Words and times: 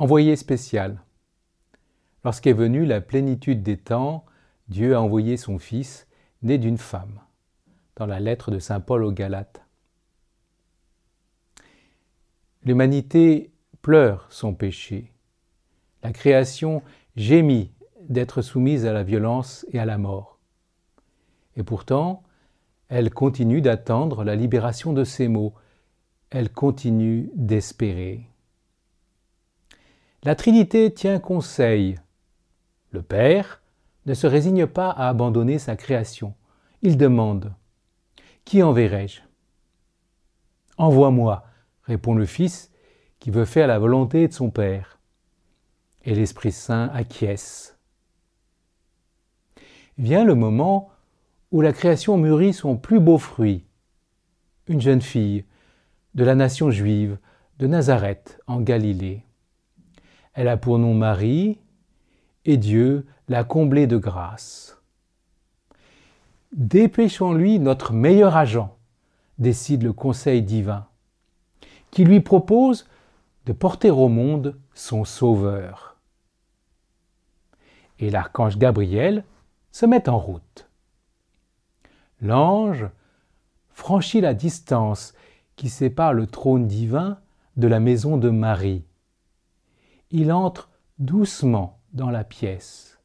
Envoyé 0.00 0.34
spécial. 0.34 1.02
Lorsqu'est 2.24 2.54
venue 2.54 2.86
la 2.86 3.02
plénitude 3.02 3.62
des 3.62 3.76
temps, 3.76 4.24
Dieu 4.68 4.96
a 4.96 5.02
envoyé 5.02 5.36
son 5.36 5.58
Fils, 5.58 6.08
né 6.40 6.56
d'une 6.56 6.78
femme, 6.78 7.20
dans 7.96 8.06
la 8.06 8.18
lettre 8.18 8.50
de 8.50 8.58
Saint 8.58 8.80
Paul 8.80 9.04
aux 9.04 9.12
Galates. 9.12 9.60
L'humanité 12.62 13.52
pleure 13.82 14.26
son 14.30 14.54
péché. 14.54 15.12
La 16.02 16.14
création 16.14 16.82
gémit 17.14 17.70
d'être 18.08 18.40
soumise 18.40 18.86
à 18.86 18.94
la 18.94 19.02
violence 19.02 19.66
et 19.70 19.78
à 19.78 19.84
la 19.84 19.98
mort. 19.98 20.38
Et 21.56 21.62
pourtant, 21.62 22.22
elle 22.88 23.10
continue 23.10 23.60
d'attendre 23.60 24.24
la 24.24 24.34
libération 24.34 24.94
de 24.94 25.04
ses 25.04 25.28
maux. 25.28 25.52
Elle 26.30 26.50
continue 26.50 27.30
d'espérer. 27.34 28.30
La 30.22 30.34
Trinité 30.34 30.92
tient 30.92 31.18
conseil. 31.18 31.98
Le 32.90 33.00
Père 33.00 33.62
ne 34.04 34.12
se 34.12 34.26
résigne 34.26 34.66
pas 34.66 34.90
à 34.90 35.08
abandonner 35.08 35.58
sa 35.58 35.76
création. 35.76 36.34
Il 36.82 36.98
demande 36.98 37.54
Qui 38.44 38.62
enverrai-je 38.62 39.22
Envoie-moi, 40.76 41.46
répond 41.84 42.14
le 42.14 42.26
Fils, 42.26 42.70
qui 43.18 43.30
veut 43.30 43.46
faire 43.46 43.66
la 43.66 43.78
volonté 43.78 44.28
de 44.28 44.32
son 44.34 44.50
Père. 44.50 44.98
Et 46.04 46.14
l'Esprit 46.14 46.52
Saint 46.52 46.90
acquiesce. 46.92 47.78
Vient 49.96 50.24
le 50.24 50.34
moment 50.34 50.90
où 51.50 51.62
la 51.62 51.72
création 51.72 52.18
mûrit 52.18 52.52
son 52.52 52.76
plus 52.76 53.00
beau 53.00 53.16
fruit. 53.16 53.64
Une 54.66 54.82
jeune 54.82 55.00
fille 55.00 55.46
de 56.14 56.24
la 56.24 56.34
nation 56.34 56.70
juive 56.70 57.16
de 57.58 57.66
Nazareth 57.66 58.38
en 58.46 58.60
Galilée. 58.60 59.24
Elle 60.32 60.48
a 60.48 60.56
pour 60.56 60.78
nom 60.78 60.94
Marie, 60.94 61.58
et 62.44 62.56
Dieu 62.56 63.06
l'a 63.28 63.44
comblée 63.44 63.86
de 63.86 63.96
grâce. 63.96 64.80
Dépêchons-lui 66.52 67.58
notre 67.58 67.92
meilleur 67.92 68.36
agent, 68.36 68.76
décide 69.38 69.82
le 69.82 69.92
Conseil 69.92 70.42
divin, 70.42 70.86
qui 71.90 72.04
lui 72.04 72.20
propose 72.20 72.88
de 73.46 73.52
porter 73.52 73.90
au 73.90 74.08
monde 74.08 74.58
son 74.74 75.04
Sauveur. 75.04 75.96
Et 77.98 78.10
l'archange 78.10 78.58
Gabriel 78.58 79.24
se 79.72 79.86
met 79.86 80.08
en 80.08 80.18
route. 80.18 80.68
L'ange 82.20 82.88
franchit 83.70 84.20
la 84.20 84.34
distance 84.34 85.14
qui 85.56 85.68
sépare 85.68 86.14
le 86.14 86.26
trône 86.26 86.66
divin 86.66 87.18
de 87.56 87.68
la 87.68 87.80
maison 87.80 88.16
de 88.16 88.30
Marie. 88.30 88.84
Il 90.10 90.32
entre 90.32 90.70
doucement 90.98 91.80
dans 91.92 92.10
la 92.10 92.24
pièce. 92.24 92.98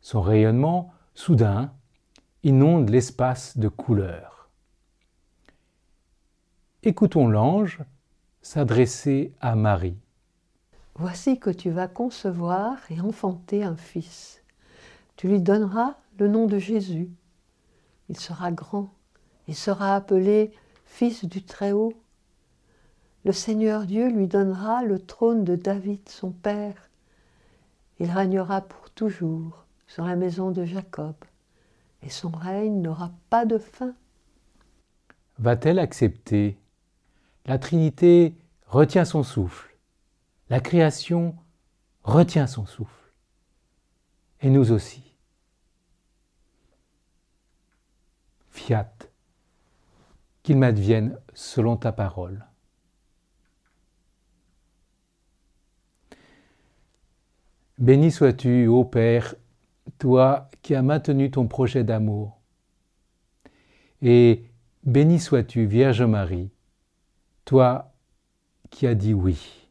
Son 0.00 0.22
rayonnement, 0.22 0.92
soudain, 1.14 1.72
inonde 2.42 2.90
l'espace 2.90 3.58
de 3.58 3.68
couleurs. 3.68 4.50
Écoutons 6.82 7.28
l'ange 7.28 7.80
s'adresser 8.42 9.34
à 9.40 9.56
Marie. 9.56 9.98
Voici 10.96 11.38
que 11.38 11.50
tu 11.50 11.70
vas 11.70 11.88
concevoir 11.88 12.76
et 12.90 13.00
enfanter 13.00 13.64
un 13.64 13.76
fils. 13.76 14.42
Tu 15.16 15.28
lui 15.28 15.40
donneras 15.40 15.96
le 16.18 16.28
nom 16.28 16.46
de 16.46 16.58
Jésus. 16.58 17.10
Il 18.08 18.18
sera 18.18 18.52
grand 18.52 18.90
et 19.48 19.54
sera 19.54 19.96
appelé 19.96 20.52
Fils 20.84 21.24
du 21.24 21.42
Très-Haut. 21.42 21.94
Le 23.24 23.32
Seigneur 23.32 23.86
Dieu 23.86 24.10
lui 24.10 24.26
donnera 24.28 24.84
le 24.84 24.98
trône 24.98 25.44
de 25.44 25.56
David, 25.56 26.08
son 26.08 26.30
père. 26.30 26.90
Il 27.98 28.10
régnera 28.10 28.60
pour 28.60 28.90
toujours 28.90 29.64
sur 29.86 30.04
la 30.04 30.14
maison 30.14 30.50
de 30.50 30.64
Jacob, 30.64 31.14
et 32.02 32.10
son 32.10 32.30
règne 32.30 32.82
n'aura 32.82 33.12
pas 33.30 33.46
de 33.46 33.56
fin. 33.56 33.94
Va-t-elle 35.38 35.78
accepter? 35.78 36.58
La 37.46 37.58
Trinité 37.58 38.36
retient 38.66 39.04
son 39.04 39.22
souffle. 39.22 39.74
La 40.50 40.60
création 40.60 41.34
retient 42.02 42.46
son 42.46 42.66
souffle. 42.66 43.12
Et 44.42 44.50
nous 44.50 44.72
aussi. 44.72 45.14
Fiat, 48.50 48.92
qu'il 50.42 50.58
m'advienne 50.58 51.18
selon 51.32 51.76
ta 51.76 51.90
parole. 51.92 52.44
Béni 57.78 58.12
sois-tu, 58.12 58.68
ô 58.68 58.84
Père, 58.84 59.34
toi 59.98 60.48
qui 60.62 60.74
as 60.76 60.82
maintenu 60.82 61.30
ton 61.30 61.48
projet 61.48 61.82
d'amour. 61.82 62.40
Et 64.00 64.44
béni 64.84 65.18
sois-tu, 65.18 65.66
Vierge 65.66 66.02
Marie, 66.02 66.50
toi 67.44 67.92
qui 68.70 68.86
as 68.86 68.94
dit 68.94 69.14
oui. 69.14 69.63